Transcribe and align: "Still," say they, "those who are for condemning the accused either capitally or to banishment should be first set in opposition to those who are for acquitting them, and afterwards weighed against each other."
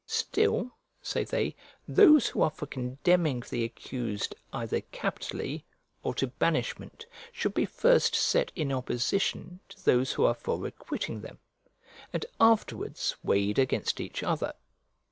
"Still," 0.07 0.71
say 1.03 1.23
they, 1.23 1.55
"those 1.87 2.25
who 2.29 2.41
are 2.41 2.49
for 2.49 2.65
condemning 2.65 3.41
the 3.47 3.63
accused 3.63 4.33
either 4.51 4.81
capitally 4.91 5.63
or 6.01 6.15
to 6.15 6.25
banishment 6.25 7.05
should 7.31 7.53
be 7.53 7.67
first 7.67 8.15
set 8.15 8.51
in 8.55 8.71
opposition 8.71 9.59
to 9.69 9.85
those 9.85 10.13
who 10.13 10.25
are 10.25 10.33
for 10.33 10.65
acquitting 10.65 11.21
them, 11.21 11.37
and 12.11 12.25
afterwards 12.39 13.15
weighed 13.21 13.59
against 13.59 13.99
each 14.01 14.23
other." 14.23 14.53